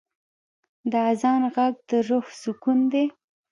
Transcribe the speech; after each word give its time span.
د 0.91 0.93
آذان 1.09 1.41
ږغ 1.53 1.57
د 1.89 1.89
روح 2.09 2.25
سکون 2.41 2.79
دی. 2.91 3.05